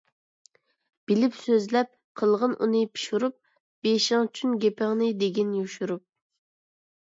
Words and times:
بىلىپ 1.11 1.37
سۆزلەپ، 1.41 1.91
قىلغىن 2.23 2.57
ئۇنى 2.67 2.83
پىشۇرۇپ، 2.95 3.37
بېشىڭچۈن 3.89 4.59
گېپىڭنى 4.67 5.15
دېگىن 5.23 5.57
يوشۇرۇپ. 5.63 6.07